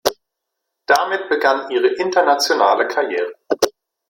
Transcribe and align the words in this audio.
Damit 0.87 1.29
begann 1.29 1.69
ihre 1.69 1.89
internationale 1.89 2.87
Karriere. 2.87 3.35